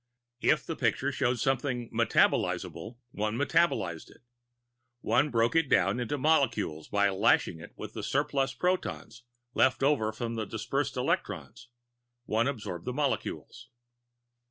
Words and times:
If 0.41 0.65
the 0.65 0.75
picture 0.75 1.11
showed 1.11 1.37
something 1.39 1.87
metabolizable, 1.91 2.97
one 3.11 3.37
metabolized 3.37 4.09
it. 4.09 4.23
One 5.01 5.29
broke 5.29 5.55
it 5.55 5.69
down 5.69 5.99
into 5.99 6.17
molecules 6.17 6.87
by 6.87 7.09
lashing 7.09 7.59
it 7.59 7.73
with 7.77 7.93
the 7.93 8.01
surplus 8.01 8.55
protons 8.55 9.21
left 9.53 9.83
over 9.83 10.11
from 10.11 10.33
the 10.33 10.45
dispersed 10.45 10.97
electrons; 10.97 11.67
one 12.25 12.47
adsorbed 12.47 12.85
the 12.85 12.93
molecules. 12.93 13.69